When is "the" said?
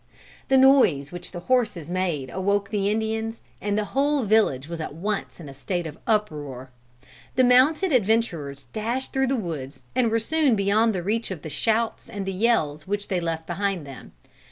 0.47-0.57, 1.31-1.41, 2.71-2.89, 3.77-3.85, 7.35-7.43, 9.27-9.35, 10.95-11.03, 11.43-11.51, 12.25-12.33